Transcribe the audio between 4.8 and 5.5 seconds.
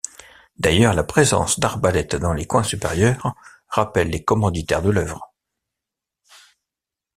de l’œuvre.